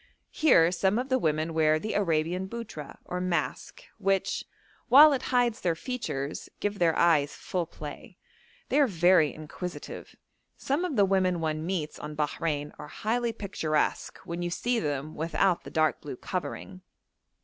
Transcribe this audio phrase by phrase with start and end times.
[0.31, 4.43] Here some of the women wear the Arabian buttra or mask, which,
[4.89, 8.17] while it hides their features, gives their eyes full play.
[8.69, 10.15] They are very inquisitive.
[10.57, 15.13] Some of the women one meets on Bahrein are highly picturesque when you see them
[15.13, 16.81] without the dark blue covering.